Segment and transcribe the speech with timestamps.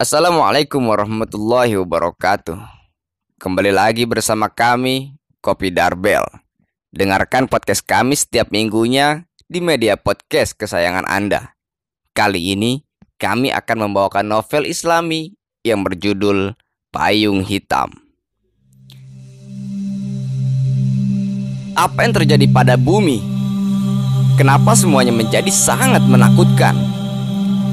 [0.00, 2.56] Assalamualaikum warahmatullahi wabarakatuh.
[3.36, 5.12] Kembali lagi bersama kami,
[5.44, 6.24] Kopi Darbel.
[6.88, 11.52] Dengarkan podcast kami setiap minggunya di media podcast kesayangan Anda.
[12.16, 12.80] Kali ini,
[13.20, 15.36] kami akan membawakan novel islami
[15.68, 16.56] yang berjudul
[16.88, 17.92] Payung Hitam.
[21.76, 23.20] Apa yang terjadi pada bumi?
[24.40, 26.99] Kenapa semuanya menjadi sangat menakutkan?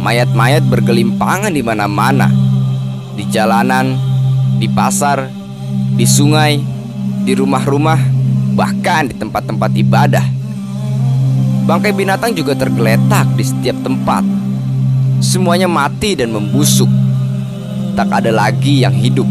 [0.07, 2.31] Mayat-mayat bergelimpangan di mana-mana.
[3.19, 3.99] Di jalanan,
[4.55, 5.27] di pasar,
[5.99, 6.63] di sungai,
[7.27, 7.99] di rumah-rumah,
[8.55, 10.23] bahkan di tempat-tempat ibadah.
[11.67, 14.23] Bangkai binatang juga tergeletak di setiap tempat.
[15.19, 16.87] Semuanya mati dan membusuk.
[17.99, 19.27] Tak ada lagi yang hidup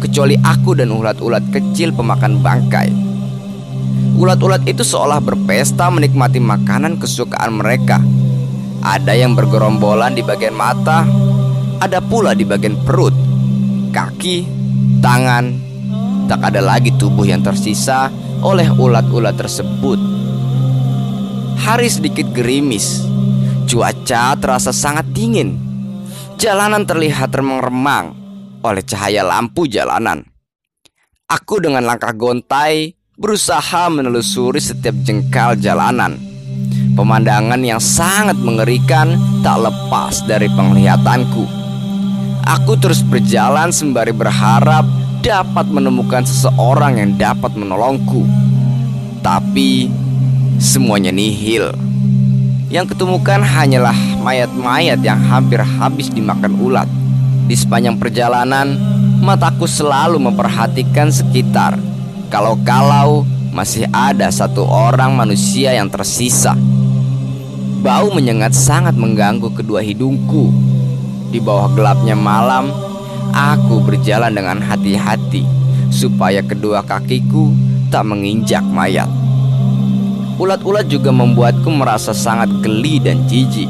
[0.00, 2.88] kecuali aku dan ulat-ulat kecil pemakan bangkai.
[4.16, 8.00] Ulat-ulat itu seolah berpesta menikmati makanan kesukaan mereka.
[8.84, 11.08] Ada yang bergerombolan di bagian mata,
[11.80, 13.16] ada pula di bagian perut,
[13.96, 14.44] kaki,
[15.00, 15.56] tangan.
[16.28, 18.12] Tak ada lagi tubuh yang tersisa
[18.44, 19.96] oleh ulat-ulat tersebut.
[21.64, 23.08] Hari sedikit gerimis,
[23.64, 25.56] cuaca terasa sangat dingin.
[26.36, 28.12] Jalanan terlihat remang-remang
[28.60, 30.28] oleh cahaya lampu jalanan.
[31.24, 36.33] Aku dengan langkah gontai berusaha menelusuri setiap jengkal jalanan.
[36.94, 41.42] Pemandangan yang sangat mengerikan tak lepas dari penglihatanku.
[42.46, 44.86] Aku terus berjalan sembari berharap
[45.18, 48.22] dapat menemukan seseorang yang dapat menolongku.
[49.26, 49.90] Tapi
[50.62, 51.74] semuanya nihil.
[52.70, 56.86] Yang ketemukan hanyalah mayat-mayat yang hampir habis dimakan ulat.
[57.50, 58.78] Di sepanjang perjalanan,
[59.18, 61.74] mataku selalu memperhatikan sekitar.
[62.30, 66.54] Kalau-kalau masih ada satu orang manusia yang tersisa.
[67.84, 70.48] Bau menyengat sangat mengganggu kedua hidungku.
[71.28, 72.72] Di bawah gelapnya malam,
[73.36, 75.44] aku berjalan dengan hati-hati
[75.92, 77.52] supaya kedua kakiku
[77.92, 79.04] tak menginjak mayat.
[80.40, 83.68] Ulat-ulat juga membuatku merasa sangat geli dan jijik.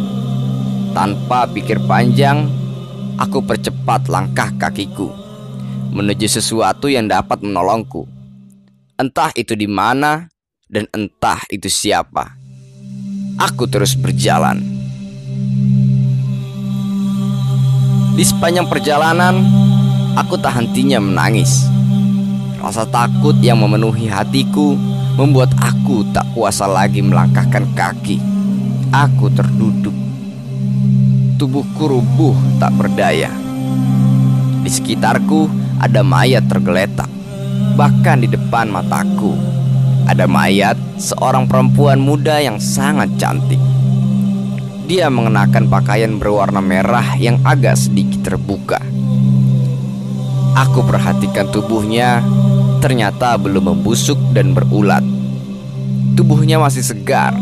[0.94, 2.46] Tanpa pikir panjang,
[3.18, 5.10] aku percepat langkah kakiku
[5.90, 8.06] menuju sesuatu yang dapat menolongku.
[8.94, 10.30] Entah itu di mana
[10.70, 12.43] dan entah itu siapa.
[13.34, 14.62] Aku terus berjalan.
[18.14, 19.42] Di sepanjang perjalanan,
[20.14, 21.66] aku tak hentinya menangis.
[22.62, 24.78] Rasa takut yang memenuhi hatiku
[25.18, 28.22] membuat aku tak kuasa lagi melangkahkan kaki.
[28.94, 29.94] Aku terduduk.
[31.34, 33.34] Tubuhku rubuh tak berdaya.
[34.62, 35.50] Di sekitarku
[35.82, 37.10] ada mayat tergeletak.
[37.74, 39.53] Bahkan di depan mataku
[40.04, 43.60] ada mayat seorang perempuan muda yang sangat cantik.
[44.84, 48.76] Dia mengenakan pakaian berwarna merah yang agak sedikit terbuka.
[50.54, 52.20] Aku perhatikan tubuhnya,
[52.84, 55.02] ternyata belum membusuk dan berulat.
[56.14, 57.34] Tubuhnya masih segar.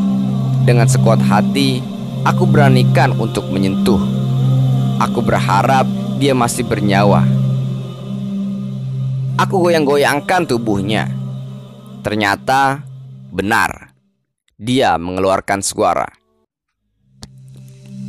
[0.62, 1.83] Dengan sekuat hati,
[2.23, 4.00] aku beranikan untuk menyentuh.
[5.03, 5.84] Aku berharap
[6.23, 7.27] dia masih bernyawa.
[9.34, 11.22] Aku goyang-goyangkan tubuhnya.
[12.03, 12.83] Ternyata
[13.31, 13.95] benar.
[14.59, 16.07] Dia mengeluarkan suara.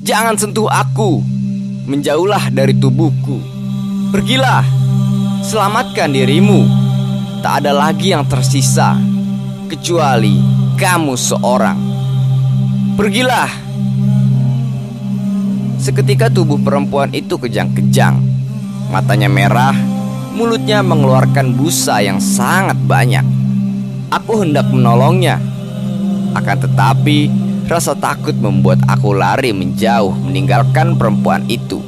[0.01, 1.21] Jangan sentuh aku.
[1.85, 3.37] Menjauhlah dari tubuhku.
[4.09, 4.65] Pergilah.
[5.45, 6.65] Selamatkan dirimu.
[7.45, 8.97] Tak ada lagi yang tersisa
[9.69, 10.41] kecuali
[10.77, 11.79] kamu seorang.
[12.97, 13.51] Pergilah.
[15.77, 18.17] Seketika tubuh perempuan itu kejang-kejang.
[18.89, 19.75] Matanya merah,
[20.33, 23.32] mulutnya mengeluarkan busa yang sangat banyak.
[24.13, 25.41] Aku hendak menolongnya.
[26.37, 27.33] Akan tetapi,
[27.65, 31.81] rasa takut membuat aku lari menjauh meninggalkan perempuan itu.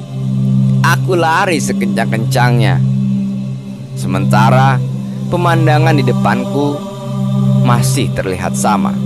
[0.82, 2.82] Aku lari sekencang-kencangnya.
[3.94, 4.82] Sementara
[5.30, 6.74] pemandangan di depanku
[7.62, 8.98] masih terlihat sama.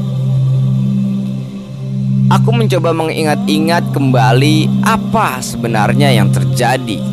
[2.32, 7.04] Aku mencoba mengingat-ingat kembali apa sebenarnya yang terjadi.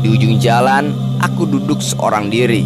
[0.00, 2.64] Di ujung jalan, aku duduk seorang diri.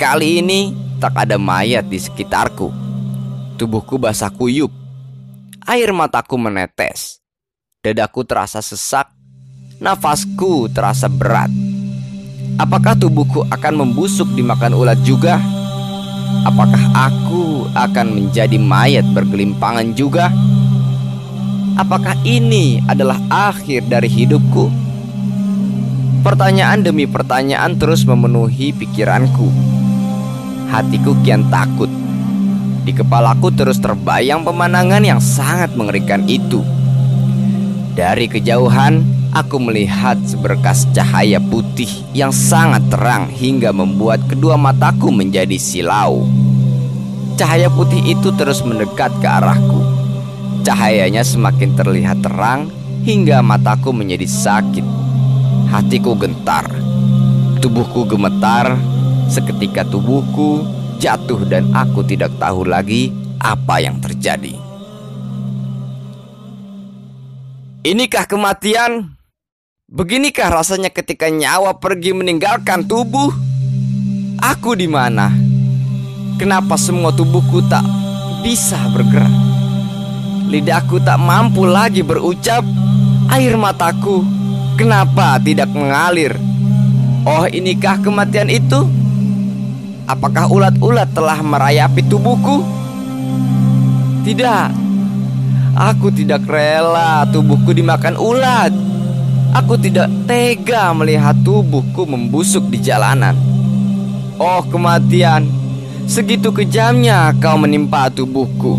[0.00, 2.72] Kali ini tak ada mayat di sekitarku.
[3.56, 4.72] Tubuhku basah kuyup.
[5.64, 7.20] Air mataku menetes.
[7.80, 9.12] Dadaku terasa sesak.
[9.76, 11.52] Nafasku terasa berat.
[12.56, 15.36] Apakah tubuhku akan membusuk dimakan ulat juga?
[16.48, 20.32] Apakah aku akan menjadi mayat bergelimpangan juga?
[21.76, 24.72] Apakah ini adalah akhir dari hidupku?
[26.24, 29.52] Pertanyaan demi pertanyaan terus memenuhi pikiranku.
[30.76, 31.88] Hatiku kian takut.
[32.84, 36.60] Di kepalaku terus terbayang pemandangan yang sangat mengerikan itu.
[37.96, 45.60] Dari kejauhan, Aku melihat seberkas cahaya putih yang sangat terang hingga membuat kedua mataku menjadi
[45.60, 46.24] silau.
[47.36, 49.84] Cahaya putih itu terus mendekat ke arahku.
[50.64, 52.72] Cahayanya semakin terlihat terang
[53.04, 54.86] hingga mataku menjadi sakit.
[55.68, 56.72] Hatiku gentar,
[57.60, 58.95] tubuhku gemetar.
[59.26, 60.62] Seketika tubuhku
[61.02, 63.10] jatuh dan aku tidak tahu lagi
[63.42, 64.54] apa yang terjadi.
[67.86, 69.14] Inikah kematian?
[69.86, 73.30] Beginikah rasanya ketika nyawa pergi meninggalkan tubuh?
[74.42, 75.30] Aku di mana?
[76.36, 77.86] Kenapa semua tubuhku tak
[78.42, 79.30] bisa bergerak?
[80.50, 82.66] Lidahku tak mampu lagi berucap.
[83.30, 84.22] Air mataku
[84.74, 86.34] kenapa tidak mengalir?
[87.26, 88.86] Oh, inikah kematian itu?
[90.06, 92.62] Apakah ulat-ulat telah merayapi tubuhku?
[94.22, 94.70] Tidak.
[95.74, 98.70] Aku tidak rela tubuhku dimakan ulat.
[99.50, 103.34] Aku tidak tega melihat tubuhku membusuk di jalanan.
[104.38, 105.50] Oh kematian,
[106.06, 108.78] segitu kejamnya kau menimpa tubuhku.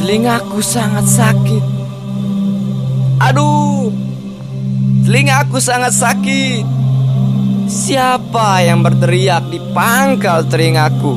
[0.00, 1.64] Telingaku sangat sakit.
[3.20, 3.92] Aduh,
[5.04, 6.79] telingaku sangat sakit.
[7.70, 11.14] Siapa yang berteriak di pangkal telingaku?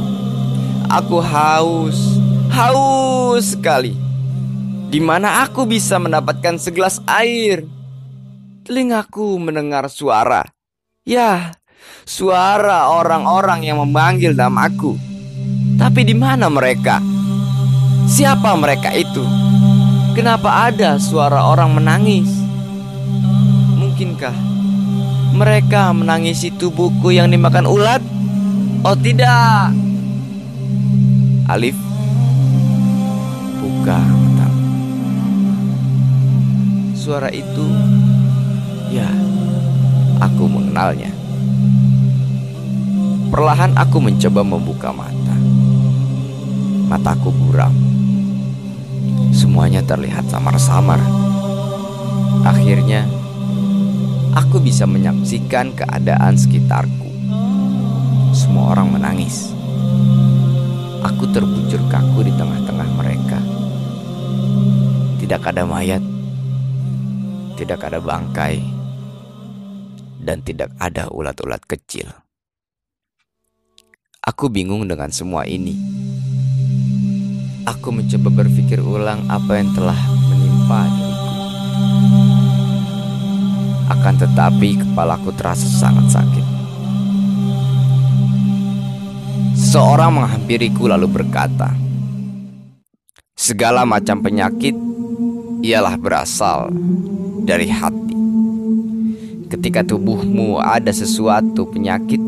[0.86, 2.22] Aku haus,
[2.54, 3.98] haus sekali
[4.94, 7.66] di mana aku bisa mendapatkan segelas air.
[8.70, 10.46] Telingaku mendengar suara.
[11.02, 11.58] Ya,
[12.06, 14.94] suara orang-orang yang memanggil namaku.
[15.82, 17.02] Tapi di mana mereka?
[18.06, 19.26] Siapa mereka itu?
[20.14, 22.30] Kenapa ada suara orang menangis?
[23.74, 24.54] Mungkinkah
[25.34, 28.02] mereka menangisi tubuhku yang dimakan ulat?
[28.86, 29.74] Oh tidak.
[31.50, 31.76] Alif
[33.60, 34.48] buka mata.
[36.96, 37.68] Suara itu,
[38.94, 39.10] ya,
[40.24, 41.12] aku mengenalnya.
[43.28, 45.36] Perlahan aku mencoba membuka mata.
[46.88, 47.74] Mataku buram.
[49.34, 51.02] Semuanya terlihat samar-samar.
[52.46, 53.04] Akhirnya,
[54.34, 57.10] aku bisa menyaksikan keadaan sekitarku.
[58.34, 59.54] Semua orang menangis.
[61.06, 63.40] Aku terbujur kaku di tengah-tengah mereka.
[65.22, 66.04] Tidak ada mayat
[67.54, 68.60] tidak ada bangkai,
[70.20, 72.10] dan tidak ada ulat-ulat kecil.
[74.24, 75.76] Aku bingung dengan semua ini.
[77.64, 81.13] Aku mencoba berpikir ulang apa yang telah menimpa diriku.
[83.94, 86.46] Akan tetapi kepalaku terasa sangat sakit.
[89.54, 91.74] Seorang menghampiriku lalu berkata,
[93.38, 94.74] "Segala macam penyakit
[95.64, 96.76] ialah berasal
[97.48, 98.16] dari hati.
[99.48, 102.20] Ketika tubuhmu ada sesuatu penyakit,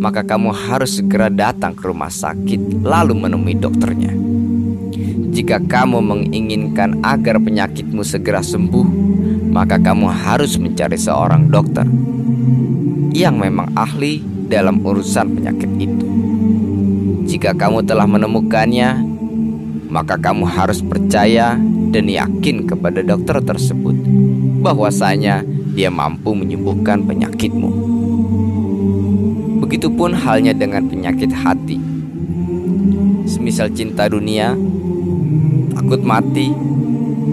[0.00, 4.16] maka kamu harus segera datang ke rumah sakit lalu menemui dokternya.
[5.30, 8.86] Jika kamu menginginkan agar penyakitmu segera sembuh,
[9.50, 11.84] maka kamu harus mencari seorang dokter
[13.10, 16.06] yang memang ahli dalam urusan penyakit itu.
[17.26, 19.02] Jika kamu telah menemukannya,
[19.90, 21.58] maka kamu harus percaya
[21.90, 23.98] dan yakin kepada dokter tersebut
[24.62, 25.42] bahwasanya
[25.74, 27.70] dia mampu menyembuhkan penyakitmu.
[29.66, 31.78] Begitupun halnya dengan penyakit hati.
[33.30, 34.58] Semisal cinta dunia,
[35.74, 36.50] takut mati,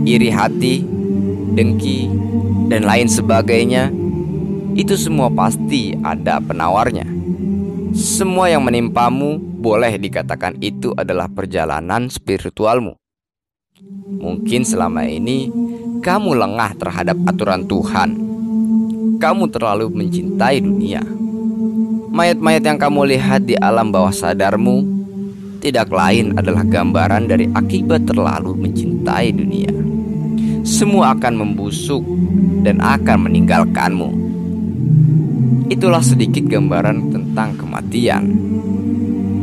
[0.06, 0.86] iri hati,
[1.58, 2.06] dengki,
[2.70, 3.90] dan lain sebagainya,
[4.78, 7.10] itu semua pasti ada penawarnya.
[7.98, 12.94] Semua yang menimpamu boleh dikatakan itu adalah perjalanan spiritualmu.
[14.22, 15.50] Mungkin selama ini
[16.06, 18.10] kamu lengah terhadap aturan Tuhan.
[19.18, 21.02] Kamu terlalu mencintai dunia.
[22.14, 24.86] Mayat-mayat yang kamu lihat di alam bawah sadarmu
[25.58, 29.97] tidak lain adalah gambaran dari akibat terlalu mencintai dunia.
[30.68, 32.04] Semua akan membusuk
[32.68, 34.10] dan akan meninggalkanmu.
[35.72, 38.28] Itulah sedikit gambaran tentang kematian.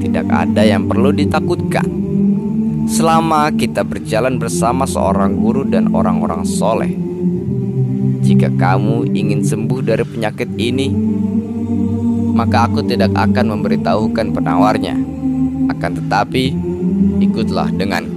[0.04, 1.88] Tidak ada yang perlu ditakutkan
[2.84, 6.92] selama kita berjalan bersama seorang guru dan orang-orang soleh.
[8.20, 10.92] Jika kamu ingin sembuh dari penyakit ini,
[12.36, 14.96] maka aku tidak akan memberitahukan penawarnya.
[15.72, 16.52] Akan tetapi,
[17.24, 18.13] ikutlah dengan